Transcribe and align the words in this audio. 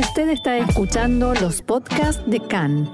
Usted 0.00 0.30
está 0.30 0.56
escuchando 0.56 1.34
los 1.34 1.60
podcasts 1.60 2.22
de 2.26 2.40
CAN. 2.40 2.90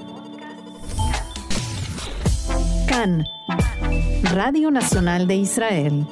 CAN, 2.89 3.25
Radio 4.35 4.73
Nacional 4.73 5.29
de 5.29 5.37
Israel. 5.37 6.05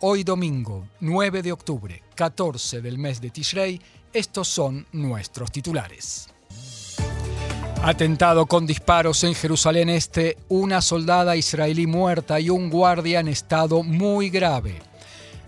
Hoy 0.00 0.24
domingo, 0.24 0.88
9 0.98 1.40
de 1.40 1.52
octubre, 1.52 2.02
14 2.16 2.80
del 2.80 2.98
mes 2.98 3.20
de 3.20 3.30
Tishrei, 3.30 3.80
estos 4.12 4.48
son 4.48 4.84
nuestros 4.90 5.52
titulares. 5.52 6.28
Atentado 7.84 8.46
con 8.46 8.66
disparos 8.66 9.22
en 9.22 9.36
Jerusalén 9.36 9.88
Este, 9.88 10.36
una 10.48 10.82
soldada 10.82 11.36
israelí 11.36 11.86
muerta 11.86 12.40
y 12.40 12.50
un 12.50 12.68
guardia 12.68 13.20
en 13.20 13.28
estado 13.28 13.84
muy 13.84 14.30
grave. 14.30 14.89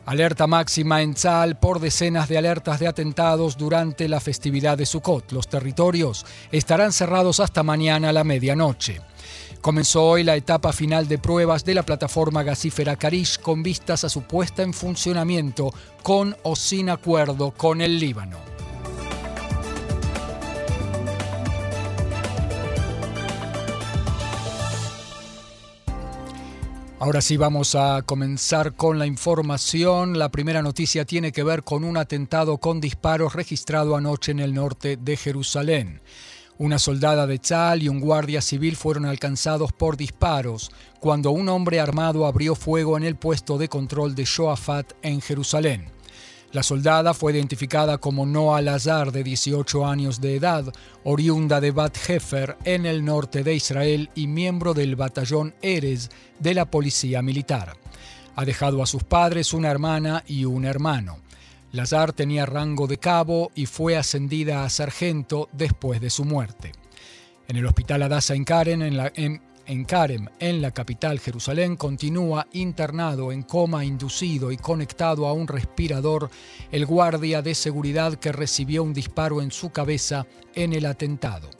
Alerta 0.04 0.48
máxima 0.48 1.00
en 1.00 1.14
Tzal 1.14 1.60
por 1.60 1.78
decenas 1.78 2.28
de 2.28 2.36
alertas 2.36 2.80
de 2.80 2.88
atentados 2.88 3.56
durante 3.56 4.08
la 4.08 4.18
festividad 4.18 4.76
de 4.76 4.84
Sukkot. 4.84 5.30
Los 5.30 5.46
territorios 5.46 6.26
estarán 6.50 6.92
cerrados 6.92 7.38
hasta 7.38 7.62
mañana 7.62 8.08
a 8.08 8.12
la 8.12 8.24
medianoche. 8.24 9.00
Comenzó 9.60 10.04
hoy 10.04 10.24
la 10.24 10.34
etapa 10.34 10.72
final 10.72 11.06
de 11.06 11.18
pruebas 11.18 11.64
de 11.64 11.74
la 11.74 11.84
plataforma 11.84 12.42
gasífera 12.42 12.96
Karish 12.96 13.38
con 13.38 13.62
vistas 13.62 14.02
a 14.02 14.08
su 14.08 14.22
puesta 14.22 14.64
en 14.64 14.74
funcionamiento 14.74 15.72
con 16.02 16.36
o 16.42 16.56
sin 16.56 16.90
acuerdo 16.90 17.52
con 17.52 17.80
el 17.80 18.00
Líbano. 18.00 18.38
Ahora 27.02 27.20
sí 27.20 27.36
vamos 27.36 27.74
a 27.74 28.02
comenzar 28.02 28.76
con 28.76 28.96
la 28.96 29.06
información. 29.06 30.20
La 30.20 30.28
primera 30.28 30.62
noticia 30.62 31.04
tiene 31.04 31.32
que 31.32 31.42
ver 31.42 31.64
con 31.64 31.82
un 31.82 31.96
atentado 31.96 32.58
con 32.58 32.80
disparos 32.80 33.34
registrado 33.34 33.96
anoche 33.96 34.30
en 34.30 34.38
el 34.38 34.54
norte 34.54 34.96
de 34.96 35.16
Jerusalén. 35.16 36.00
Una 36.58 36.78
soldada 36.78 37.26
de 37.26 37.40
Tzal 37.40 37.82
y 37.82 37.88
un 37.88 37.98
guardia 37.98 38.40
civil 38.40 38.76
fueron 38.76 39.04
alcanzados 39.04 39.72
por 39.72 39.96
disparos 39.96 40.70
cuando 41.00 41.32
un 41.32 41.48
hombre 41.48 41.80
armado 41.80 42.24
abrió 42.24 42.54
fuego 42.54 42.96
en 42.96 43.02
el 43.02 43.16
puesto 43.16 43.58
de 43.58 43.68
control 43.68 44.14
de 44.14 44.24
Shoafat 44.24 44.92
en 45.02 45.20
Jerusalén. 45.20 45.91
La 46.52 46.62
soldada 46.62 47.14
fue 47.14 47.32
identificada 47.32 47.96
como 47.96 48.26
Noah 48.26 48.60
Lazar, 48.60 49.10
de 49.10 49.24
18 49.24 49.86
años 49.86 50.20
de 50.20 50.36
edad, 50.36 50.70
oriunda 51.02 51.62
de 51.62 51.70
Bat 51.70 51.96
Hefer, 52.10 52.58
en 52.64 52.84
el 52.84 53.06
norte 53.06 53.42
de 53.42 53.54
Israel 53.54 54.10
y 54.14 54.26
miembro 54.26 54.74
del 54.74 54.94
batallón 54.94 55.54
Erez 55.62 56.10
de 56.40 56.52
la 56.52 56.66
Policía 56.66 57.22
Militar. 57.22 57.74
Ha 58.36 58.44
dejado 58.44 58.82
a 58.82 58.86
sus 58.86 59.02
padres 59.02 59.54
una 59.54 59.70
hermana 59.70 60.24
y 60.26 60.44
un 60.44 60.66
hermano. 60.66 61.20
Lazar 61.72 62.12
tenía 62.12 62.44
rango 62.44 62.86
de 62.86 62.98
cabo 62.98 63.50
y 63.54 63.64
fue 63.64 63.96
ascendida 63.96 64.62
a 64.64 64.68
sargento 64.68 65.48
después 65.52 66.02
de 66.02 66.10
su 66.10 66.26
muerte. 66.26 66.72
En 67.48 67.56
el 67.56 67.64
hospital 67.64 68.02
Adasa 68.02 68.34
en 68.34 68.44
Karen, 68.44 68.82
en, 68.82 68.98
la, 68.98 69.10
en 69.66 69.84
Karem, 69.84 70.26
en 70.38 70.62
la 70.62 70.70
capital 70.70 71.20
Jerusalén, 71.20 71.76
continúa 71.76 72.46
internado 72.52 73.32
en 73.32 73.42
coma 73.42 73.84
inducido 73.84 74.52
y 74.52 74.56
conectado 74.56 75.26
a 75.26 75.32
un 75.32 75.48
respirador 75.48 76.30
el 76.70 76.86
guardia 76.86 77.42
de 77.42 77.54
seguridad 77.54 78.14
que 78.14 78.32
recibió 78.32 78.82
un 78.82 78.92
disparo 78.92 79.42
en 79.42 79.50
su 79.50 79.70
cabeza 79.70 80.26
en 80.54 80.72
el 80.72 80.86
atentado. 80.86 81.50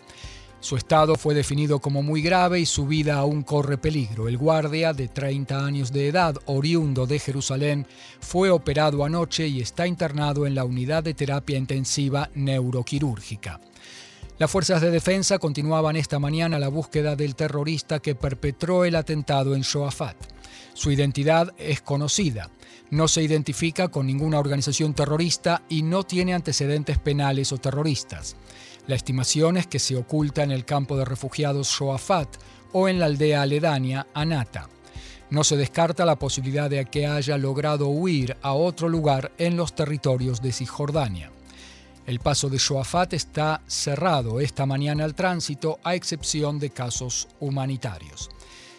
Su 0.63 0.77
estado 0.77 1.17
fue 1.17 1.35
definido 1.35 1.81
como 1.81 2.05
muy 2.05 2.23
grave 2.23 2.61
y 2.61 2.67
su 2.67 2.87
vida 2.87 3.17
aún 3.17 3.43
corre 3.43 3.79
peligro. 3.79 4.29
El 4.29 4.39
guardia, 4.39 4.93
de 4.93 5.09
30 5.09 5.67
años 5.67 5.93
de 5.93 6.07
edad, 6.07 6.37
oriundo 6.47 7.05
de 7.05 7.19
Jerusalén, 7.19 7.85
fue 8.21 8.49
operado 8.49 9.05
anoche 9.05 9.49
y 9.49 9.61
está 9.61 9.89
internado 9.89 10.47
en 10.47 10.55
la 10.55 10.65
unidad 10.65 11.03
de 11.03 11.15
terapia 11.15 11.59
intensiva 11.59 12.31
neuroquirúrgica. 12.37 13.61
Las 14.43 14.51
fuerzas 14.51 14.81
de 14.81 14.91
defensa 14.91 15.39
continuaban 15.39 15.95
esta 15.95 16.19
mañana 16.19 16.59
la 16.59 16.67
búsqueda 16.67 17.15
del 17.15 17.37
terrorista 17.37 18.01
que 18.01 18.17
perpetró 18.17 18.85
el 18.85 18.97
atentado 18.97 19.55
en 19.55 19.61
Shoafat. 19.61 20.17
Su 20.75 20.91
identidad 20.91 21.55
es 21.59 21.81
conocida. 21.81 22.51
No 22.91 23.07
se 23.07 23.23
identifica 23.23 23.87
con 23.87 24.05
ninguna 24.05 24.41
organización 24.41 24.95
terrorista 24.95 25.63
y 25.69 25.85
no 25.85 26.03
tiene 26.03 26.35
antecedentes 26.35 26.99
penales 26.99 27.53
o 27.53 27.59
terroristas. 27.59 28.35
La 28.89 28.97
estimación 28.97 29.59
es 29.59 29.69
que 29.69 29.79
se 29.79 29.95
oculta 29.95 30.43
en 30.43 30.51
el 30.51 30.65
campo 30.65 30.97
de 30.97 31.05
refugiados 31.05 31.69
Shoafat 31.69 32.29
o 32.73 32.89
en 32.89 32.99
la 32.99 33.07
aldea 33.07 33.43
aledaña 33.43 34.09
Anata. 34.13 34.69
No 35.31 35.45
se 35.45 35.57
descarta 35.57 36.05
la 36.05 36.19
posibilidad 36.19 36.69
de 36.69 36.85
que 36.87 37.07
haya 37.07 37.39
logrado 37.39 37.87
huir 37.87 38.37
a 38.43 38.55
otro 38.55 38.89
lugar 38.89 39.31
en 39.39 39.57
los 39.57 39.77
territorios 39.77 40.43
de 40.43 40.51
Cisjordania. 40.51 41.31
El 42.07 42.19
paso 42.19 42.49
de 42.49 42.59
Shoafat 42.59 43.13
está 43.13 43.63
cerrado 43.67 44.41
esta 44.41 44.67
mañana 44.67 45.05
al 45.05 45.15
tránsito, 45.15 45.79
a 45.85 45.95
excepción 45.95 46.59
de 46.59 46.71
casos 46.71 47.29
humanitarios. 47.39 48.29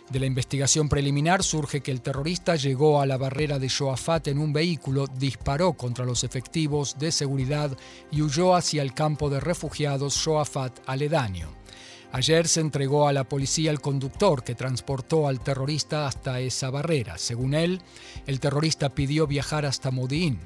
De 0.09 0.19
la 0.19 0.25
investigación 0.25 0.89
preliminar 0.89 1.41
surge 1.41 1.81
que 1.81 1.91
el 1.91 2.01
terrorista 2.01 2.55
llegó 2.55 2.99
a 2.99 3.05
la 3.05 3.17
barrera 3.17 3.59
de 3.59 3.69
Shoafat 3.69 4.27
en 4.27 4.39
un 4.39 4.51
vehículo, 4.51 5.07
disparó 5.07 5.73
contra 5.73 6.05
los 6.05 6.25
efectivos 6.25 6.97
de 6.99 7.11
seguridad 7.11 7.75
y 8.11 8.21
huyó 8.21 8.55
hacia 8.55 8.81
el 8.81 8.93
campo 8.93 9.29
de 9.29 9.39
refugiados 9.39 10.15
Shoafat 10.15 10.81
aledaño. 10.85 11.62
Ayer 12.13 12.47
se 12.47 12.61
entregó 12.61 13.07
a 13.07 13.13
la 13.13 13.23
policía 13.23 13.71
el 13.71 13.81
conductor 13.81 14.43
que 14.43 14.53
transportó 14.53 15.27
al 15.27 15.39
terrorista 15.39 16.05
hasta 16.05 16.39
esa 16.41 16.69
barrera. 16.69 17.17
Según 17.17 17.55
él, 17.55 17.81
el 18.27 18.39
terrorista 18.39 18.89
pidió 18.89 19.25
viajar 19.25 19.65
hasta 19.65 19.89
Modi'in. 19.89 20.37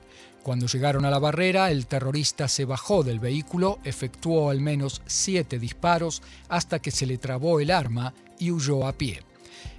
Cuando 0.44 0.68
llegaron 0.68 1.04
a 1.04 1.10
la 1.10 1.20
barrera, 1.20 1.70
el 1.70 1.86
terrorista 1.86 2.48
se 2.48 2.64
bajó 2.64 3.04
del 3.04 3.20
vehículo, 3.20 3.80
efectuó 3.84 4.50
al 4.50 4.62
menos 4.62 5.02
siete 5.08 5.60
disparos 5.60 6.24
hasta 6.48 6.80
que 6.80 6.90
se 6.90 7.06
le 7.06 7.18
trabó 7.18 7.60
el 7.60 7.70
arma 7.70 8.14
y 8.40 8.52
huyó 8.52 8.88
a 8.88 8.94
pie. 8.94 9.24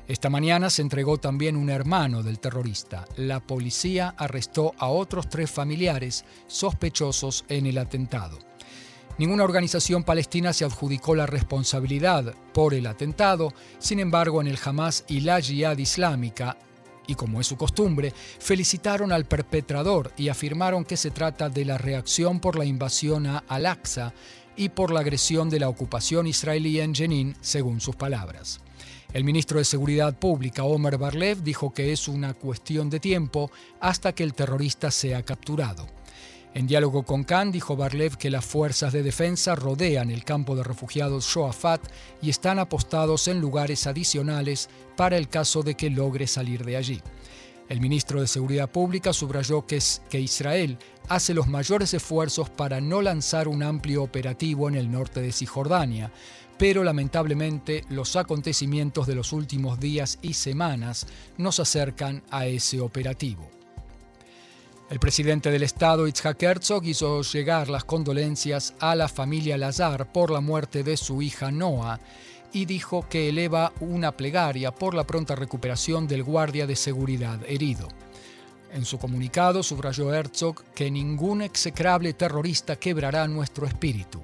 Esta 0.09 0.29
mañana 0.29 0.69
se 0.69 0.83
entregó 0.83 1.17
también 1.17 1.57
un 1.57 1.71
hermano 1.71 2.23
del 2.23 2.39
terrorista. 2.39 3.07
La 3.17 3.41
policía 3.41 4.15
arrestó 4.19 4.75
a 4.77 4.89
otros 4.89 5.31
tres 5.31 5.51
familiares 5.51 6.27
sospechosos 6.49 7.47
en 7.49 7.65
el 7.65 7.79
atentado. 7.79 8.48
Ninguna 9.19 9.45
organización 9.45 10.05
palestina 10.05 10.53
se 10.53 10.65
adjudicó 10.65 11.15
la 11.15 11.27
responsabilidad 11.27 12.35
por 12.55 12.73
el 12.73 12.87
atentado, 12.87 13.53
sin 13.79 13.99
embargo 13.99 14.41
en 14.41 14.47
el 14.47 14.59
Hamas 14.65 15.05
y 15.09 15.21
la 15.21 15.41
Jihad 15.41 15.77
Islámica 15.79 16.57
y 17.09 17.15
como 17.15 17.41
es 17.41 17.47
su 17.47 17.57
costumbre, 17.57 18.13
felicitaron 18.39 19.11
al 19.11 19.25
perpetrador 19.25 20.13
y 20.17 20.29
afirmaron 20.29 20.85
que 20.85 20.97
se 20.97 21.11
trata 21.11 21.49
de 21.49 21.65
la 21.65 21.79
reacción 21.79 22.39
por 22.39 22.57
la 22.57 22.67
invasión 22.67 23.27
a 23.27 23.39
Al-Aqsa 23.49 24.13
y 24.57 24.69
por 24.69 24.93
la 24.93 25.01
agresión 25.01 25.49
de 25.49 25.59
la 25.59 25.71
ocupación 25.71 26.27
israelí 26.27 26.81
en 26.81 26.95
Jenin, 26.95 27.35
según 27.41 27.81
sus 27.81 27.97
palabras. 27.97 28.61
El 29.15 29.25
ministro 29.25 29.59
de 29.59 29.65
Seguridad 29.65 30.19
Pública, 30.19 30.65
Omer 30.65 30.99
Barlev, 30.99 31.43
dijo 31.43 31.73
que 31.73 31.93
es 31.93 32.09
una 32.09 32.35
cuestión 32.35 32.91
de 32.91 33.01
tiempo 33.01 33.51
hasta 33.81 34.15
que 34.15 34.23
el 34.23 34.35
terrorista 34.35 34.91
sea 34.91 35.23
capturado. 35.23 35.98
En 36.55 36.67
diálogo 36.67 37.03
con 37.03 37.25
Khan, 37.25 37.53
dijo 37.53 37.77
Barlev 37.77 38.17
que 38.17 38.31
las 38.31 38.45
fuerzas 38.45 38.93
de 38.93 39.03
defensa 39.03 39.55
rodean 39.55 40.11
el 40.11 40.25
campo 40.25 40.57
de 40.57 40.65
refugiados 40.65 41.27
Shoafat 41.27 41.81
y 42.23 42.31
están 42.31 42.59
apostados 42.59 43.29
en 43.29 43.41
lugares 43.41 43.87
adicionales 43.87 44.69
para 44.97 45.17
el 45.19 45.29
caso 45.29 45.63
de 45.63 45.75
que 45.75 45.91
logre 45.91 46.27
salir 46.27 46.65
de 46.65 46.77
allí. 46.77 47.03
El 47.69 47.81
ministro 47.81 48.21
de 48.21 48.27
Seguridad 48.27 48.71
Pública 48.71 49.13
subrayó 49.13 49.67
que, 49.67 49.79
que 50.09 50.21
Israel 50.21 50.79
hace 51.09 51.35
los 51.35 51.49
mayores 51.49 51.93
esfuerzos 51.93 52.49
para 52.49 52.81
no 52.81 53.03
lanzar 53.03 53.47
un 53.47 53.63
amplio 53.63 54.03
operativo 54.03 54.69
en 54.69 54.75
el 54.75 54.91
norte 54.91 55.21
de 55.21 55.33
Cisjordania, 55.33 56.11
pero 56.57 56.83
lamentablemente 56.83 57.85
los 57.91 58.17
acontecimientos 58.17 59.07
de 59.07 59.15
los 59.15 59.35
últimos 59.35 59.79
días 59.79 60.19
y 60.23 60.33
semanas 60.33 61.07
nos 61.37 61.61
acercan 61.61 62.23
a 62.31 62.47
ese 62.47 62.81
operativo. 62.81 63.58
El 64.91 65.01
presidente 65.01 65.51
del 65.51 65.65
Estado, 65.65 66.09
Itzhak 66.09 66.43
Herzog, 66.43 66.83
hizo 66.87 67.21
llegar 67.21 67.69
las 67.69 67.85
condolencias 67.85 68.73
a 68.81 68.95
la 68.95 69.07
familia 69.09 69.59
Lazar 69.59 70.11
por 70.11 70.31
la 70.31 70.41
muerte 70.41 70.83
de 70.83 70.97
su 70.97 71.21
hija 71.21 71.51
Noah 71.51 72.01
y 72.55 72.65
dijo 72.65 73.07
que 73.07 73.29
eleva 73.29 73.75
una 73.81 74.13
plegaria 74.13 74.75
por 74.75 74.95
la 74.95 75.05
pronta 75.05 75.35
recuperación 75.35 76.09
del 76.09 76.23
guardia 76.23 76.67
de 76.67 76.75
seguridad 76.75 77.39
herido. 77.47 77.89
En 78.73 78.87
su 78.87 78.99
comunicado 78.99 79.63
subrayó 79.63 80.13
Herzog 80.13 80.65
que 80.75 80.91
ningún 80.91 81.43
execrable 81.43 82.15
terrorista 82.15 82.77
quebrará 82.77 83.29
nuestro 83.29 83.67
espíritu. 83.67 84.23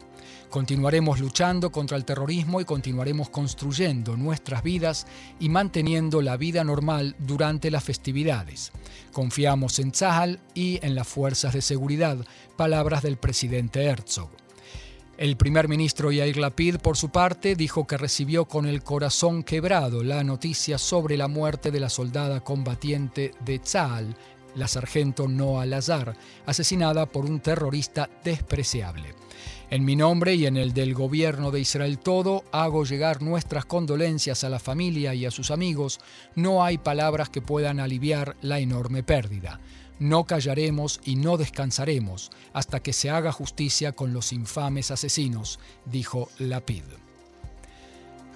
Continuaremos 0.51 1.21
luchando 1.21 1.71
contra 1.71 1.97
el 1.97 2.05
terrorismo 2.05 2.61
y 2.61 2.65
continuaremos 2.65 3.31
construyendo 3.31 4.17
nuestras 4.17 4.63
vidas 4.63 5.07
y 5.41 5.49
manteniendo 5.49 6.23
la 6.23 6.37
vida 6.37 6.65
normal 6.65 7.17
durante 7.19 7.71
las 7.71 7.85
festividades. 7.85 8.73
Confiamos 9.13 9.79
en 9.79 9.93
Tzahal 9.93 10.41
y 10.55 10.79
en 10.85 10.95
las 10.95 11.09
fuerzas 11.09 11.55
de 11.55 11.63
seguridad, 11.63 12.19
palabras 12.57 13.03
del 13.03 13.17
presidente 13.17 13.85
Herzog. 13.85 14.31
El 15.17 15.37
primer 15.37 15.69
ministro 15.69 16.11
Yair 16.11 16.37
Lapid, 16.39 16.79
por 16.79 16.97
su 16.97 17.11
parte, 17.11 17.55
dijo 17.55 17.87
que 17.87 17.97
recibió 17.97 18.47
con 18.47 18.67
el 18.67 18.83
corazón 18.83 19.45
quebrado 19.45 20.03
la 20.03 20.25
noticia 20.25 20.77
sobre 20.77 21.17
la 21.17 21.29
muerte 21.29 21.71
de 21.71 21.79
la 21.79 21.89
soldada 21.89 22.41
combatiente 22.41 23.31
de 23.45 23.61
Tzahal 23.61 24.17
la 24.57 24.69
sargento 24.69 25.29
Noah 25.29 25.67
Lazar, 25.67 26.17
asesinada 26.47 27.07
por 27.07 27.25
un 27.25 27.41
terrorista 27.41 28.09
despreciable. 28.23 29.15
En 29.75 29.85
mi 29.85 29.97
nombre 29.97 30.37
y 30.37 30.47
en 30.47 30.57
el 30.57 30.73
del 30.73 30.95
gobierno 30.95 31.51
de 31.51 31.59
Israel 31.59 31.99
todo, 31.99 32.45
hago 32.53 32.85
llegar 32.85 33.23
nuestras 33.23 33.65
condolencias 33.65 34.45
a 34.45 34.49
la 34.49 34.61
familia 34.61 35.15
y 35.15 35.27
a 35.27 35.33
sus 35.33 35.51
amigos. 35.51 35.99
No 36.37 36.63
hay 36.63 36.79
palabras 36.79 37.29
que 37.29 37.43
puedan 37.43 37.81
aliviar 37.81 38.37
la 38.41 38.61
enorme 38.61 39.03
pérdida. 39.03 39.59
No 39.99 40.27
callaremos 40.27 41.01
y 41.05 41.17
no 41.17 41.37
descansaremos 41.39 42.31
hasta 42.53 42.79
que 42.79 42.93
se 42.93 43.11
haga 43.11 43.33
justicia 43.33 43.91
con 43.91 44.13
los 44.13 44.33
infames 44.33 44.93
asesinos, 44.93 45.59
dijo 45.87 46.29
Lapid. 46.39 46.85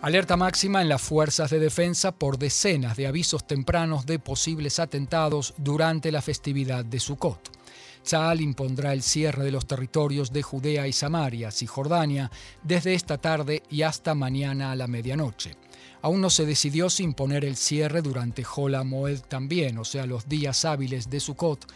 Alerta 0.02 0.36
máxima 0.36 0.82
en 0.82 0.88
las 0.88 1.02
fuerzas 1.02 1.50
de 1.50 1.60
defensa 1.60 2.10
por 2.10 2.38
decenas 2.38 2.96
de 2.96 3.06
avisos 3.06 3.46
tempranos 3.46 4.06
de 4.06 4.18
posibles 4.18 4.80
atentados 4.80 5.54
durante 5.56 6.10
la 6.10 6.20
festividad 6.20 6.84
de 6.84 6.98
Sukkot. 6.98 7.57
Tzal 8.02 8.40
impondrá 8.40 8.92
el 8.92 9.02
cierre 9.02 9.44
de 9.44 9.52
los 9.52 9.66
territorios 9.66 10.32
de 10.32 10.42
Judea 10.42 10.86
y 10.86 10.92
Samaria, 10.92 11.50
Jordania, 11.66 12.30
desde 12.62 12.94
esta 12.94 13.18
tarde 13.18 13.62
y 13.70 13.82
hasta 13.82 14.14
mañana 14.14 14.72
a 14.72 14.76
la 14.76 14.86
medianoche. 14.86 15.56
Aún 16.02 16.20
no 16.20 16.30
se 16.30 16.46
decidió 16.46 16.90
si 16.90 17.02
imponer 17.02 17.44
el 17.44 17.56
cierre 17.56 18.02
durante 18.02 18.44
Hola 18.56 18.84
Moed 18.84 19.20
también, 19.20 19.78
o 19.78 19.84
sea, 19.84 20.06
los 20.06 20.28
días 20.28 20.64
hábiles 20.64 21.10
de 21.10 21.20
Sukkot, 21.20 21.66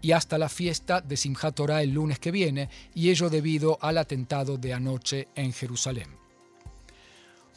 y 0.00 0.12
hasta 0.12 0.38
la 0.38 0.48
fiesta 0.48 1.00
de 1.00 1.16
Simchat 1.16 1.56
Torah 1.56 1.82
el 1.82 1.90
lunes 1.90 2.18
que 2.18 2.30
viene, 2.30 2.68
y 2.94 3.10
ello 3.10 3.30
debido 3.30 3.78
al 3.80 3.98
atentado 3.98 4.56
de 4.56 4.74
anoche 4.74 5.28
en 5.34 5.52
Jerusalén. 5.52 6.17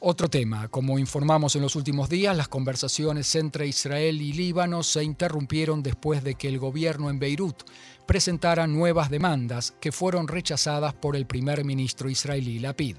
Otro 0.04 0.32
tema, 0.32 0.68
como 0.68 0.98
informamos 0.98 1.56
en 1.56 1.62
los 1.62 1.76
últimos 1.76 2.10
días, 2.10 2.36
las 2.36 2.48
conversaciones 2.48 3.36
entre 3.36 3.68
Israel 3.68 4.20
y 4.20 4.34
Líbano 4.34 4.82
se 4.82 5.04
interrumpieron 5.04 5.84
después 5.84 6.24
de 6.24 6.34
que 6.34 6.48
el 6.48 6.58
gobierno 6.58 7.12
en 7.12 7.20
Beirut 7.20 7.62
presentara 8.08 8.66
nuevas 8.66 9.12
demandas 9.12 9.76
que 9.80 9.92
fueron 9.92 10.28
rechazadas 10.28 10.96
por 10.96 11.16
el 11.16 11.28
primer 11.28 11.64
ministro 11.66 12.10
israelí 12.10 12.58
Lapid. 12.58 12.96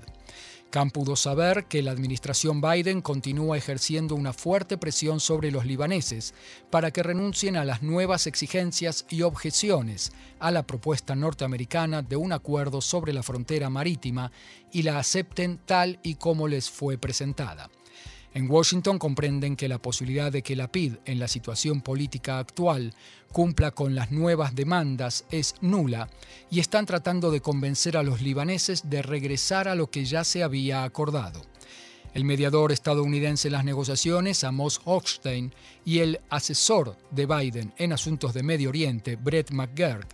Khan 0.72 0.90
pudo 0.90 1.16
saber 1.16 1.66
que 1.66 1.82
la 1.82 1.90
administración 1.90 2.62
Biden 2.62 3.02
continúa 3.02 3.58
ejerciendo 3.58 4.14
una 4.14 4.32
fuerte 4.32 4.78
presión 4.78 5.20
sobre 5.20 5.50
los 5.50 5.66
libaneses 5.66 6.32
para 6.70 6.90
que 6.90 7.02
renuncien 7.02 7.56
a 7.56 7.66
las 7.66 7.82
nuevas 7.82 8.26
exigencias 8.26 9.04
y 9.10 9.20
objeciones 9.20 10.12
a 10.40 10.50
la 10.50 10.66
propuesta 10.66 11.14
norteamericana 11.14 12.00
de 12.00 12.16
un 12.16 12.32
acuerdo 12.32 12.80
sobre 12.80 13.12
la 13.12 13.22
frontera 13.22 13.68
marítima 13.68 14.32
y 14.72 14.82
la 14.82 14.98
acepten 14.98 15.60
tal 15.66 16.00
y 16.02 16.14
como 16.14 16.48
les 16.48 16.70
fue 16.70 16.96
presentada. 16.96 17.68
En 18.34 18.50
Washington 18.50 18.98
comprenden 18.98 19.56
que 19.56 19.68
la 19.68 19.78
posibilidad 19.78 20.32
de 20.32 20.42
que 20.42 20.56
la 20.56 20.72
PID, 20.72 20.94
en 21.04 21.18
la 21.18 21.28
situación 21.28 21.82
política 21.82 22.38
actual, 22.38 22.94
cumpla 23.30 23.72
con 23.72 23.94
las 23.94 24.10
nuevas 24.10 24.54
demandas 24.54 25.24
es 25.30 25.54
nula 25.60 26.08
y 26.50 26.60
están 26.60 26.86
tratando 26.86 27.30
de 27.30 27.42
convencer 27.42 27.96
a 27.96 28.02
los 28.02 28.22
libaneses 28.22 28.88
de 28.88 29.02
regresar 29.02 29.68
a 29.68 29.74
lo 29.74 29.90
que 29.90 30.06
ya 30.06 30.24
se 30.24 30.42
había 30.42 30.84
acordado. 30.84 31.51
El 32.14 32.24
mediador 32.24 32.72
estadounidense 32.72 33.48
en 33.48 33.52
las 33.52 33.64
negociaciones, 33.64 34.44
Amos 34.44 34.80
Hochstein, 34.84 35.52
y 35.84 36.00
el 36.00 36.20
asesor 36.28 36.96
de 37.10 37.26
Biden 37.26 37.72
en 37.78 37.92
asuntos 37.92 38.34
de 38.34 38.42
Medio 38.42 38.68
Oriente, 38.68 39.16
Brett 39.16 39.50
McGurk, 39.50 40.06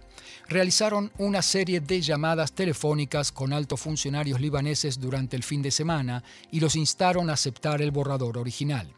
realizaron 0.48 1.10
una 1.18 1.42
serie 1.42 1.80
de 1.80 2.00
llamadas 2.00 2.52
telefónicas 2.52 3.32
con 3.32 3.52
altos 3.52 3.80
funcionarios 3.80 4.40
libaneses 4.40 5.00
durante 5.00 5.36
el 5.36 5.42
fin 5.42 5.60
de 5.60 5.70
semana 5.70 6.22
y 6.50 6.60
los 6.60 6.76
instaron 6.76 7.30
a 7.30 7.34
aceptar 7.34 7.82
el 7.82 7.90
borrador 7.90 8.38
original. 8.38 8.92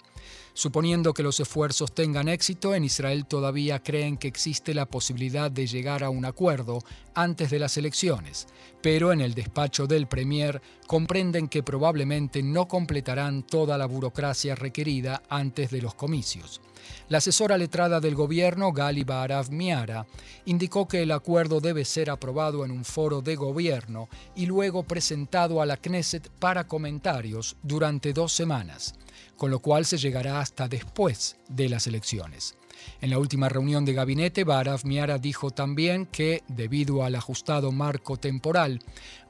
Suponiendo 0.61 1.15
que 1.15 1.23
los 1.23 1.41
esfuerzos 1.41 1.95
tengan 1.95 2.29
éxito, 2.29 2.75
en 2.75 2.85
Israel 2.85 3.25
todavía 3.25 3.83
creen 3.83 4.19
que 4.19 4.29
existe 4.29 4.75
la 4.75 4.85
posibilidad 4.85 5.51
de 5.51 5.67
llegar 5.67 6.05
a 6.05 6.11
un 6.11 6.27
acuerdo 6.27 6.81
antes 7.15 7.49
de 7.49 7.59
las 7.59 7.79
elecciones, 7.79 8.47
pero 8.83 9.11
en 9.11 9.23
el 9.23 9.33
despacho 9.33 9.87
del 9.87 10.07
Premier 10.07 10.61
comprenden 10.87 11.49
que 11.49 11.63
probablemente 11.63 12.43
no 12.43 12.69
completarán 12.69 13.43
toda 13.43 13.79
la 13.79 13.87
burocracia 13.87 14.55
requerida 14.55 15.23
antes 15.31 15.71
de 15.71 15.81
los 15.81 15.95
comicios. 15.95 16.61
La 17.09 17.19
asesora 17.19 17.57
letrada 17.57 17.99
del 17.99 18.15
gobierno, 18.15 18.71
Gali 18.75 19.03
Barav 19.03 19.51
Miara, 19.51 20.07
indicó 20.45 20.87
que 20.87 21.05
el 21.05 21.13
acuerdo 21.13 21.63
debe 21.63 21.87
ser 21.87 22.11
aprobado 22.11 22.67
en 22.67 22.71
un 22.71 22.85
foro 22.85 23.23
de 23.23 23.35
gobierno 23.35 24.11
y 24.37 24.45
luego 24.45 24.83
presentado 24.83 25.63
a 25.63 25.67
la 25.67 25.79
Knesset 25.79 26.29
para 26.39 26.67
comentarios 26.67 27.57
durante 27.63 28.13
dos 28.13 28.35
semanas 28.35 28.95
con 29.41 29.51
lo 29.51 29.61
cual 29.61 29.87
se 29.87 29.97
llegará 29.97 30.39
hasta 30.39 30.69
después 30.69 31.39
de 31.49 31.71
las 31.71 31.87
elecciones. 31.87 32.57
En 33.01 33.09
la 33.09 33.19
última 33.19 33.49
reunión 33.49 33.87
de 33.87 33.95
gabinete, 33.95 34.45
Barav 34.45 34.85
Miara 34.85 35.17
dijo 35.17 35.51
también 35.51 36.05
que, 36.05 36.43
debido 36.47 37.05
al 37.05 37.15
ajustado 37.15 37.73
marco 37.73 38.19
temporal, 38.19 38.81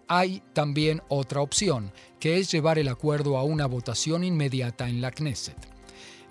hay 0.08 0.42
también 0.52 1.00
otra 1.06 1.42
opción, 1.42 1.92
que 2.18 2.38
es 2.38 2.50
llevar 2.50 2.80
el 2.80 2.88
acuerdo 2.88 3.38
a 3.38 3.44
una 3.44 3.66
votación 3.66 4.24
inmediata 4.24 4.88
en 4.88 5.00
la 5.00 5.12
Knesset. 5.12 5.68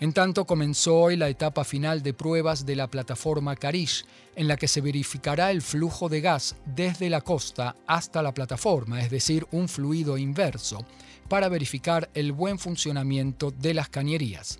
En 0.01 0.11
tanto, 0.11 0.43
comenzó 0.43 0.97
hoy 0.97 1.15
la 1.15 1.29
etapa 1.29 1.63
final 1.63 2.03
de 2.03 2.13
pruebas 2.13 2.65
de 2.65 2.75
la 2.75 2.89
plataforma 2.89 3.55
Karish, 3.55 4.03
en 4.35 4.49
la 4.49 4.57
que 4.57 4.67
se 4.67 4.81
verificará 4.81 5.51
el 5.51 5.61
flujo 5.61 6.09
de 6.09 6.19
gas 6.19 6.57
desde 6.65 7.09
la 7.09 7.21
costa 7.21 7.77
hasta 7.87 8.21
la 8.21 8.33
plataforma, 8.33 8.99
es 9.01 9.09
decir, 9.09 9.47
un 9.51 9.69
fluido 9.69 10.17
inverso, 10.17 10.85
para 11.29 11.47
verificar 11.47 12.09
el 12.13 12.33
buen 12.33 12.59
funcionamiento 12.59 13.51
de 13.51 13.73
las 13.73 13.87
cañerías. 13.87 14.59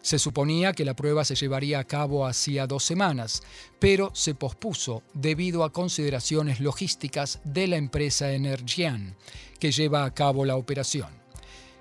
Se 0.00 0.18
suponía 0.18 0.74
que 0.74 0.84
la 0.84 0.94
prueba 0.94 1.24
se 1.24 1.34
llevaría 1.34 1.78
a 1.78 1.84
cabo 1.84 2.26
hacía 2.26 2.66
dos 2.66 2.84
semanas, 2.84 3.42
pero 3.78 4.10
se 4.14 4.34
pospuso 4.34 5.02
debido 5.14 5.64
a 5.64 5.72
consideraciones 5.72 6.60
logísticas 6.60 7.40
de 7.44 7.66
la 7.68 7.76
empresa 7.76 8.32
Energian, 8.32 9.16
que 9.58 9.72
lleva 9.72 10.04
a 10.04 10.12
cabo 10.12 10.44
la 10.44 10.56
operación. 10.56 11.08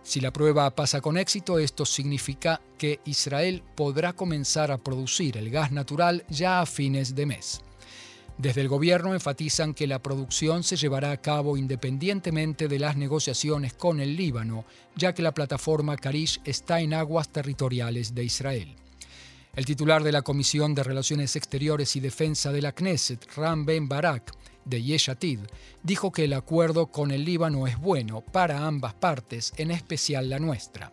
Si 0.03 0.21
la 0.21 0.31
prueba 0.31 0.69
pasa 0.73 1.01
con 1.01 1.17
éxito, 1.17 1.59
esto 1.59 1.85
significa 1.85 2.61
que 2.77 3.01
Israel 3.05 3.61
podrá 3.75 4.13
comenzar 4.13 4.71
a 4.71 4.77
producir 4.77 5.37
el 5.37 5.49
gas 5.49 5.71
natural 5.71 6.25
ya 6.29 6.61
a 6.61 6.65
fines 6.65 7.15
de 7.15 7.25
mes. 7.25 7.61
Desde 8.37 8.61
el 8.61 8.67
gobierno 8.67 9.13
enfatizan 9.13 9.73
que 9.73 9.85
la 9.85 10.01
producción 10.01 10.63
se 10.63 10.75
llevará 10.75 11.11
a 11.11 11.21
cabo 11.21 11.55
independientemente 11.55 12.67
de 12.67 12.79
las 12.79 12.97
negociaciones 12.97 13.73
con 13.73 13.99
el 13.99 14.15
Líbano, 14.15 14.65
ya 14.95 15.13
que 15.13 15.21
la 15.21 15.33
plataforma 15.33 15.95
Karish 15.95 16.41
está 16.43 16.79
en 16.79 16.93
aguas 16.93 17.29
territoriales 17.29 18.15
de 18.15 18.23
Israel. 18.23 18.75
El 19.55 19.65
titular 19.65 20.03
de 20.03 20.11
la 20.11 20.23
Comisión 20.23 20.73
de 20.73 20.81
Relaciones 20.81 21.35
Exteriores 21.35 21.95
y 21.95 21.99
Defensa 21.99 22.51
de 22.51 22.63
la 22.63 22.71
Knesset, 22.71 23.31
Ram 23.35 23.65
Ben 23.65 23.87
Barak, 23.87 24.33
de 24.65 24.81
Yeshatid, 24.81 25.41
dijo 25.83 26.11
que 26.11 26.23
el 26.23 26.33
acuerdo 26.33 26.87
con 26.87 27.11
el 27.11 27.23
Líbano 27.25 27.67
es 27.67 27.77
bueno 27.77 28.21
para 28.21 28.65
ambas 28.65 28.95
partes, 28.95 29.53
en 29.57 29.69
especial 29.69 30.29
la 30.29 30.39
nuestra. 30.39 30.91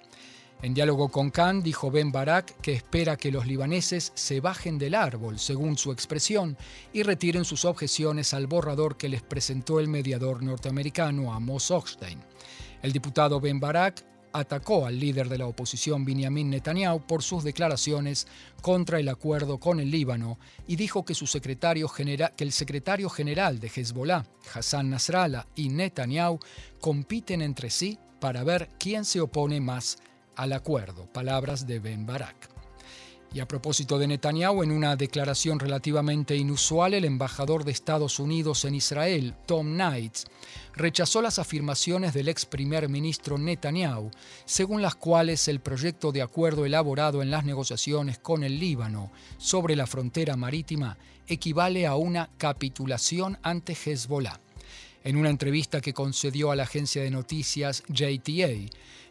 En 0.63 0.75
diálogo 0.75 1.09
con 1.09 1.31
Khan, 1.31 1.63
dijo 1.63 1.91
Ben 1.91 2.13
Barak 2.13 2.61
que 2.61 2.75
espera 2.75 3.17
que 3.17 3.33
los 3.33 3.47
libaneses 3.47 4.13
se 4.15 4.41
bajen 4.41 4.77
del 4.77 4.95
árbol, 4.95 5.39
según 5.39 5.79
su 5.79 5.91
expresión, 5.91 6.59
y 6.93 7.03
retiren 7.03 7.47
sus 7.47 7.65
objeciones 7.65 8.35
al 8.35 8.47
borrador 8.47 8.99
que 8.99 9.09
les 9.09 9.23
presentó 9.23 9.81
el 9.81 9.89
mediador 9.89 10.43
norteamericano 10.43 11.33
Amos 11.33 11.71
Hochstein. 11.71 12.21
El 12.83 12.93
diputado 12.93 13.41
Ben 13.41 13.59
Barak 13.59 14.05
atacó 14.35 14.85
al 14.85 15.01
líder 15.01 15.31
de 15.31 15.39
la 15.39 15.47
oposición 15.47 16.05
Benjamin 16.05 16.51
Netanyahu 16.51 17.07
por 17.07 17.23
sus 17.23 17.43
declaraciones 17.43 18.27
contra 18.61 19.01
el 19.01 19.09
acuerdo 19.09 19.59
con 19.59 19.81
el 19.81 19.91
Líbano 19.91 20.39
y 20.67 20.77
dijo 20.77 21.07
que, 21.07 21.15
su 21.15 21.27
secretario 21.27 21.91
que 21.91 22.45
el 22.45 22.53
secretario 22.53 23.09
general 23.09 23.61
de 23.61 23.73
Hezbollah, 23.75 24.27
Hassan 24.55 24.91
Nasrallah, 24.91 25.47
y 25.57 25.71
Netanyahu 25.71 26.39
compiten 26.81 27.41
entre 27.41 27.71
sí 27.71 27.99
para 28.21 28.45
ver 28.45 28.69
quién 28.79 29.07
se 29.07 29.23
opone 29.23 29.61
más 29.61 29.97
al 30.41 30.55
acuerdo. 30.55 31.05
Palabras 31.13 31.67
de 31.67 31.81
Ben 31.81 32.07
Barak. 32.07 32.49
Y 33.33 33.41
a 33.41 33.47
propósito 33.47 33.99
de 33.99 34.09
Netanyahu, 34.09 34.63
en 34.63 34.73
una 34.73 34.97
declaración 34.97 35.61
relativamente 35.61 36.35
inusual, 36.35 36.95
el 36.95 37.05
embajador 37.05 37.65
de 37.65 37.71
Estados 37.71 38.19
Unidos 38.19 38.65
en 38.65 38.75
Israel, 38.75 39.35
Tom 39.47 39.75
Knights, 39.75 40.27
rechazó 40.75 41.23
las 41.23 41.39
afirmaciones 41.39 42.13
del 42.15 42.29
ex 42.29 42.47
primer 42.47 42.89
ministro 42.89 43.39
Netanyahu, 43.39 44.11
según 44.47 44.83
las 44.83 44.97
cuales 44.97 45.47
el 45.47 45.61
proyecto 45.61 46.11
de 46.11 46.23
acuerdo 46.23 46.65
elaborado 46.65 47.23
en 47.23 47.31
las 47.31 47.45
negociaciones 47.45 48.19
con 48.19 48.43
el 48.43 48.59
Líbano 48.59 49.13
sobre 49.37 49.77
la 49.77 49.87
frontera 49.87 50.37
marítima 50.37 50.97
equivale 51.29 51.87
a 51.87 51.95
una 51.95 52.31
capitulación 52.39 53.39
ante 53.43 53.75
Hezbollah. 53.75 54.41
En 55.05 55.17
una 55.17 55.31
entrevista 55.31 55.81
que 55.81 55.95
concedió 55.95 56.51
a 56.51 56.57
la 56.57 56.65
agencia 56.65 57.03
de 57.03 57.11
noticias 57.11 57.85
JTA, 57.89 58.69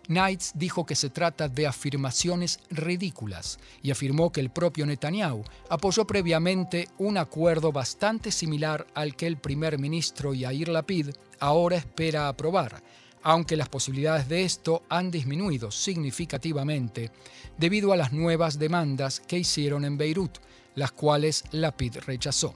Knights 0.10 0.54
dijo 0.56 0.88
que 0.88 0.96
se 0.96 1.12
trata 1.12 1.48
de 1.48 1.68
afirmaciones 1.68 2.60
ridículas 2.72 3.60
y 3.84 3.92
afirmó 3.92 4.32
que 4.32 4.42
el 4.42 4.50
propio 4.50 4.88
Netanyahu 4.88 5.44
apoyó 5.70 6.08
previamente 6.08 6.88
un 6.98 7.20
acuerdo 7.20 7.72
bastante 7.72 8.32
similar 8.32 8.88
al 8.96 9.16
que 9.16 9.28
el 9.28 9.38
primer 9.38 9.78
ministro 9.78 10.34
Yair 10.34 10.70
Lapid 10.70 11.12
ahora 11.40 11.78
espera 11.78 12.28
aprobar, 12.28 12.82
aunque 13.22 13.56
las 13.56 13.70
posibilidades 13.70 14.28
de 14.28 14.46
esto 14.46 14.82
han 14.90 15.12
disminuido 15.12 15.70
significativamente 15.70 17.12
debido 17.60 17.94
a 17.94 17.98
las 17.98 18.12
nuevas 18.12 18.58
demandas 18.58 19.20
que 19.20 19.38
hicieron 19.38 19.86
en 19.86 20.00
Beirut, 20.00 20.40
las 20.74 20.92
cuales 20.92 21.44
Lapid 21.52 21.98
rechazó. 22.08 22.56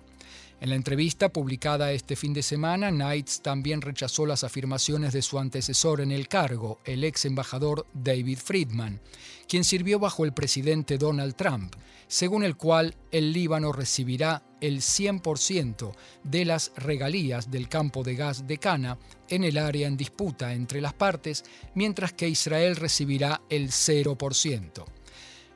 En 0.64 0.70
la 0.70 0.78
entrevista 0.78 1.28
publicada 1.28 1.92
este 1.92 2.16
fin 2.16 2.32
de 2.32 2.42
semana, 2.42 2.90
Knights 2.90 3.42
también 3.42 3.82
rechazó 3.82 4.26
las 4.26 4.46
afirmaciones 4.46 5.12
de 5.12 5.22
su 5.22 5.38
antecesor 5.38 6.00
en 6.00 6.14
el 6.14 6.30
cargo, 6.30 6.80
el 6.86 7.04
ex 7.04 7.26
embajador 7.26 7.86
David 7.94 8.38
Friedman, 8.42 9.02
quien 9.46 9.66
sirvió 9.66 10.00
bajo 10.00 10.24
el 10.24 10.32
presidente 10.32 10.98
Donald 10.98 11.36
Trump, 11.36 11.76
según 12.08 12.46
el 12.46 12.56
cual 12.56 12.96
el 13.12 13.34
Líbano 13.34 13.74
recibirá 13.74 14.42
el 14.62 14.78
100% 14.78 15.92
de 16.24 16.46
las 16.46 16.72
regalías 16.78 17.52
del 17.52 17.68
campo 17.68 18.02
de 18.02 18.16
gas 18.16 18.48
de 18.48 18.58
Cana 18.58 18.98
en 19.28 19.44
el 19.44 19.58
área 19.58 19.90
en 19.90 19.98
disputa 19.98 20.54
entre 20.54 20.80
las 20.80 20.94
partes, 20.94 21.44
mientras 21.76 22.14
que 22.14 22.30
Israel 22.30 22.78
recibirá 22.78 23.42
el 23.50 23.68
0%. 23.68 24.86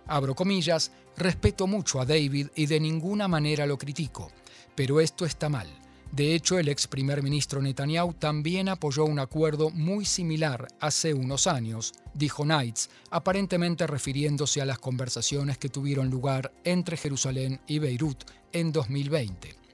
Abro 0.08 0.36
comillas, 0.36 0.92
respeto 1.16 1.66
mucho 1.66 2.02
a 2.02 2.06
David 2.06 2.48
y 2.56 2.66
de 2.66 2.82
ninguna 2.82 3.30
manera 3.30 3.66
lo 3.66 3.78
critico. 3.78 4.34
Pero 4.78 5.02
esto 5.02 5.26
está 5.26 5.50
mal. 5.50 5.68
De 6.12 6.36
hecho, 6.36 6.60
el 6.60 6.70
ex 6.70 6.88
primer 6.88 7.24
ministro 7.24 7.62
Netanyahu 7.62 8.14
también 8.14 8.70
apoyó 8.70 9.06
un 9.06 9.18
acuerdo 9.18 9.72
muy 9.72 10.06
similar 10.06 10.68
hace 10.80 11.16
unos 11.16 11.48
años, 11.48 11.94
dijo 12.14 12.44
Knights, 12.44 12.92
aparentemente 13.10 13.88
refiriéndose 13.88 14.62
a 14.62 14.66
las 14.66 14.78
conversaciones 14.78 15.58
que 15.58 15.70
tuvieron 15.70 16.10
lugar 16.12 16.54
entre 16.64 16.96
Jerusalén 16.96 17.60
y 17.68 17.80
Beirut 17.80 18.24
en 18.54 18.72
2020. 18.72 19.67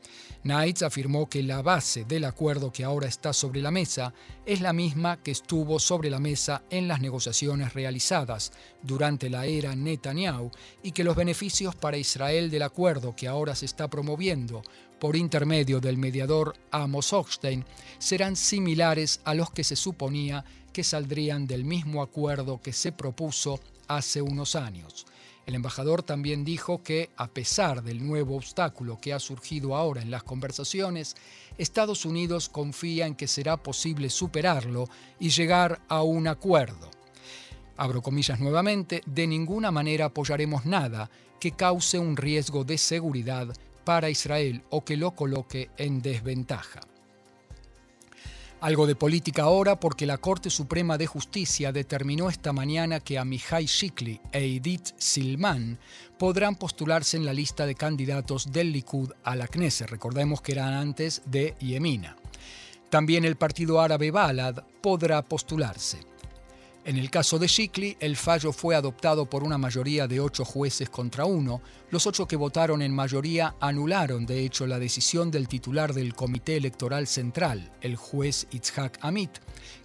Knights 0.43 0.83
afirmó 0.83 1.29
que 1.29 1.41
la 1.43 1.61
base 1.61 2.05
del 2.05 2.25
acuerdo 2.25 2.71
que 2.71 2.83
ahora 2.83 3.07
está 3.07 3.33
sobre 3.33 3.61
la 3.61 3.71
mesa 3.71 4.13
es 4.45 4.61
la 4.61 4.73
misma 4.73 5.21
que 5.23 5.31
estuvo 5.31 5.79
sobre 5.79 6.09
la 6.09 6.19
mesa 6.19 6.63
en 6.69 6.87
las 6.87 6.99
negociaciones 6.99 7.73
realizadas 7.73 8.51
durante 8.81 9.29
la 9.29 9.45
era 9.45 9.75
Netanyahu 9.75 10.51
y 10.83 10.91
que 10.91 11.03
los 11.03 11.15
beneficios 11.15 11.75
para 11.75 11.97
Israel 11.97 12.51
del 12.51 12.63
acuerdo 12.63 13.15
que 13.15 13.27
ahora 13.27 13.55
se 13.55 13.65
está 13.65 13.89
promoviendo 13.89 14.61
por 14.99 15.15
intermedio 15.15 15.79
del 15.79 15.97
mediador 15.97 16.55
Amos 16.71 17.11
Hochstein 17.13 17.65
serán 17.99 18.35
similares 18.35 19.21
a 19.23 19.33
los 19.33 19.51
que 19.51 19.63
se 19.63 19.75
suponía 19.75 20.45
que 20.71 20.83
saldrían 20.83 21.47
del 21.47 21.63
mismo 21.63 22.01
acuerdo 22.01 22.61
que 22.61 22.73
se 22.73 22.91
propuso 22.91 23.59
hace 23.87 24.21
unos 24.21 24.55
años. 24.55 25.05
El 25.45 25.55
embajador 25.55 26.03
también 26.03 26.45
dijo 26.45 26.83
que, 26.83 27.09
a 27.17 27.27
pesar 27.27 27.83
del 27.83 28.05
nuevo 28.05 28.37
obstáculo 28.37 28.99
que 28.99 29.13
ha 29.13 29.19
surgido 29.19 29.75
ahora 29.75 30.01
en 30.01 30.09
las 30.09 30.23
conversaciones, 30.23 31.15
Estados 31.57 32.05
Unidos 32.05 32.47
confía 32.47 33.07
en 33.07 33.15
que 33.15 33.27
será 33.27 33.57
posible 33.57 34.09
superarlo 34.09 34.87
y 35.19 35.29
llegar 35.29 35.81
a 35.89 36.01
un 36.01 36.27
acuerdo. 36.27 36.89
Abro 37.75 38.01
comillas 38.01 38.39
nuevamente, 38.39 39.01
de 39.05 39.27
ninguna 39.27 39.71
manera 39.71 40.05
apoyaremos 40.05 40.65
nada 40.65 41.09
que 41.39 41.51
cause 41.51 41.99
un 41.99 42.15
riesgo 42.15 42.63
de 42.63 42.77
seguridad 42.77 43.53
para 43.83 44.09
Israel 44.09 44.63
o 44.69 44.85
que 44.85 44.95
lo 44.95 45.11
coloque 45.11 45.69
en 45.77 46.01
desventaja. 46.01 46.79
Algo 48.63 48.87
de 48.87 48.95
política 48.95 49.43
ahora 49.43 49.77
porque 49.77 50.05
la 50.05 50.19
Corte 50.19 50.49
Suprema 50.49 50.97
de 50.97 51.05
Justicia 51.05 51.73
determinó 51.73 52.29
esta 52.29 52.53
mañana 52.53 53.01
que 53.01 53.19
Amihai 53.19 53.65
Shikli 53.65 54.21
e 54.31 54.39
Edith 54.55 54.93
Silman 54.95 55.79
podrán 56.17 56.55
postularse 56.55 57.17
en 57.17 57.25
la 57.25 57.33
lista 57.33 57.65
de 57.65 57.75
candidatos 57.75 58.53
del 58.53 58.71
Likud 58.71 59.11
a 59.25 59.35
la 59.35 59.49
Knesset. 59.49 59.89
Recordemos 59.89 60.39
que 60.39 60.53
eran 60.53 60.73
antes 60.75 61.23
de 61.25 61.55
Yemina. 61.59 62.15
También 62.89 63.25
el 63.25 63.35
partido 63.35 63.81
árabe 63.81 64.11
Balad 64.11 64.63
podrá 64.81 65.21
postularse. 65.23 66.12
En 66.85 66.97
el 66.97 67.09
caso 67.09 67.39
de 67.39 67.47
Shikli, 67.47 67.95
el 68.01 68.17
fallo 68.17 68.51
fue 68.51 68.75
adoptado 68.75 69.29
por 69.29 69.43
una 69.43 69.57
mayoría 69.57 70.05
de 70.05 70.19
ocho 70.19 70.43
jueces 70.43 70.89
contra 70.89 71.23
uno. 71.23 71.61
Los 71.91 72.07
ocho 72.07 72.27
que 72.27 72.35
votaron 72.35 72.81
en 72.81 72.93
mayoría 72.93 73.55
anularon, 73.61 74.25
de 74.25 74.43
hecho, 74.43 74.67
la 74.67 74.79
decisión 74.79 75.31
del 75.31 75.47
titular 75.47 75.93
del 75.93 76.13
Comité 76.13 76.57
Electoral 76.57 77.07
Central, 77.07 77.71
el 77.79 77.95
juez 77.95 78.47
Itzhak 78.51 78.97
Amit, 78.99 79.31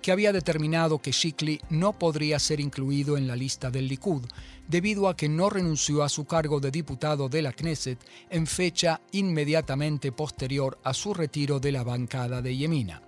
que 0.02 0.10
había 0.10 0.32
determinado 0.32 0.98
que 0.98 1.12
Shikli 1.12 1.60
no 1.70 1.96
podría 1.96 2.40
ser 2.40 2.58
incluido 2.58 3.16
en 3.16 3.28
la 3.28 3.36
lista 3.36 3.70
del 3.70 3.86
Likud, 3.86 4.24
debido 4.66 5.08
a 5.08 5.16
que 5.16 5.28
no 5.28 5.50
renunció 5.50 6.02
a 6.02 6.08
su 6.08 6.24
cargo 6.24 6.58
de 6.58 6.72
diputado 6.72 7.28
de 7.28 7.42
la 7.42 7.52
Knesset 7.52 8.00
en 8.28 8.48
fecha 8.48 9.00
inmediatamente 9.12 10.10
posterior 10.10 10.80
a 10.82 10.92
su 10.94 11.14
retiro 11.14 11.60
de 11.60 11.70
la 11.70 11.84
bancada 11.84 12.42
de 12.42 12.56
Yemina. 12.56 13.07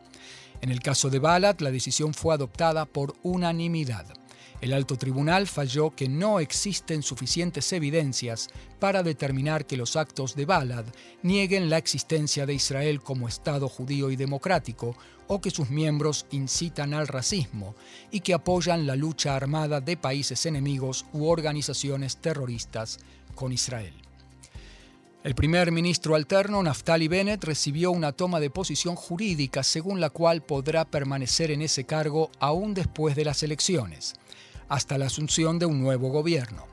En 0.61 0.71
el 0.71 0.81
caso 0.81 1.09
de 1.11 1.19
Balad, 1.19 1.59
la 1.61 1.71
decisión 1.71 2.12
fue 2.14 2.35
adoptada 2.35 2.85
por 2.85 3.14
unanimidad. 3.23 4.07
El 4.61 4.75
alto 4.75 4.97
tribunal 4.97 5.47
falló 5.47 5.90
que 5.90 6.07
no 6.07 6.38
existen 6.38 7.02
suficientes 7.02 7.73
evidencias 7.73 8.49
para 8.79 9.02
determinar 9.02 9.67
que 9.67 9.79
los 9.79 9.97
actos 9.97 10.35
de 10.37 10.45
Balad 10.45 10.85
nieguen 11.23 11.71
la 11.71 11.79
existencia 11.79 12.45
de 12.45 12.52
Israel 12.52 13.00
como 13.00 13.26
Estado 13.26 13.69
judío 13.69 14.11
y 14.11 14.17
democrático 14.17 14.97
o 15.29 15.40
que 15.40 15.50
sus 15.50 15.71
miembros 15.71 16.26
incitan 16.31 16.93
al 16.93 17.09
racismo 17.09 17.75
y 18.11 18.21
que 18.21 18.35
apoyan 18.35 18.87
la 18.87 18.97
lucha 18.97 19.35
armada 19.35 19.81
de 19.81 19.97
países 19.97 20.45
enemigos 20.45 21.07
u 21.14 21.26
organizaciones 21.26 22.19
terroristas 22.19 22.99
con 23.35 23.52
Israel. 23.52 23.95
El 25.23 25.35
primer 25.35 25.71
ministro 25.71 26.15
alterno, 26.15 26.62
Naftali 26.62 27.07
Bennett, 27.07 27.45
recibió 27.45 27.91
una 27.91 28.12
toma 28.12 28.41
de 28.41 28.49
posición 28.49 28.97
jurídica 28.97 29.62
según 29.62 30.00
la 30.00 30.09
cual 30.09 30.41
podrá 30.41 30.87
permanecer 30.87 31.50
en 31.50 31.61
ese 31.61 31.85
cargo 31.85 32.31
aún 32.41 32.73
después 32.73 33.15
de 33.17 33.27
las 33.27 33.43
elecciones, 33.43 34.15
hasta 34.71 34.97
la 34.97 35.07
asunción 35.07 35.59
de 35.59 35.67
un 35.67 35.79
nuevo 35.79 36.09
gobierno. 36.09 36.65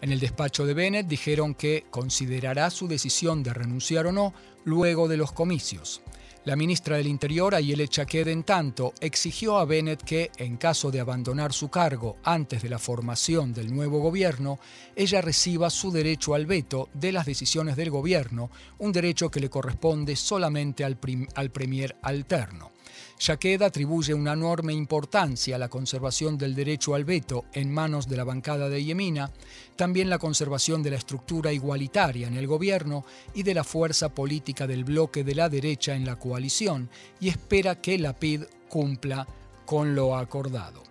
En 0.00 0.12
el 0.12 0.20
despacho 0.20 0.64
de 0.64 0.74
Bennett 0.74 1.08
dijeron 1.08 1.56
que 1.56 1.86
considerará 1.90 2.70
su 2.70 2.86
decisión 2.86 3.42
de 3.42 3.52
renunciar 3.52 4.06
o 4.06 4.12
no 4.12 4.32
luego 4.64 5.08
de 5.08 5.16
los 5.16 5.32
comicios. 5.32 6.00
La 6.48 6.56
ministra 6.56 6.96
del 6.96 7.08
Interior, 7.08 7.54
Ayele 7.54 7.88
Chaked, 7.88 8.26
en 8.26 8.42
tanto, 8.42 8.94
exigió 9.02 9.58
a 9.58 9.66
Bennett 9.66 10.02
que, 10.02 10.30
en 10.38 10.56
caso 10.56 10.90
de 10.90 10.98
abandonar 10.98 11.52
su 11.52 11.68
cargo 11.68 12.16
antes 12.24 12.62
de 12.62 12.70
la 12.70 12.78
formación 12.78 13.52
del 13.52 13.70
nuevo 13.70 13.98
gobierno, 13.98 14.58
ella 14.96 15.20
reciba 15.20 15.68
su 15.68 15.90
derecho 15.90 16.32
al 16.32 16.46
veto 16.46 16.88
de 16.94 17.12
las 17.12 17.26
decisiones 17.26 17.76
del 17.76 17.90
gobierno, 17.90 18.50
un 18.78 18.92
derecho 18.92 19.30
que 19.30 19.40
le 19.40 19.50
corresponde 19.50 20.16
solamente 20.16 20.84
al, 20.84 20.96
al 21.34 21.50
premier 21.50 21.96
alterno. 22.00 22.70
Shaked 23.18 23.62
atribuye 23.62 24.14
una 24.14 24.32
enorme 24.32 24.72
importancia 24.72 25.56
a 25.56 25.58
la 25.58 25.68
conservación 25.68 26.38
del 26.38 26.54
derecho 26.54 26.94
al 26.94 27.04
veto 27.04 27.44
en 27.52 27.72
manos 27.72 28.08
de 28.08 28.16
la 28.16 28.24
bancada 28.24 28.68
de 28.68 28.84
Yemina, 28.84 29.30
también 29.76 30.10
la 30.10 30.18
conservación 30.18 30.82
de 30.82 30.90
la 30.90 30.96
estructura 30.96 31.52
igualitaria 31.52 32.28
en 32.28 32.36
el 32.36 32.46
gobierno 32.46 33.04
y 33.34 33.42
de 33.42 33.54
la 33.54 33.64
fuerza 33.64 34.14
política 34.14 34.66
del 34.66 34.84
bloque 34.84 35.24
de 35.24 35.34
la 35.34 35.48
derecha 35.48 35.94
en 35.94 36.04
la 36.04 36.16
coalición, 36.16 36.90
y 37.20 37.28
espera 37.28 37.80
que 37.80 37.98
la 37.98 38.14
PID 38.14 38.44
cumpla 38.68 39.26
con 39.66 39.94
lo 39.94 40.16
acordado. 40.16 40.82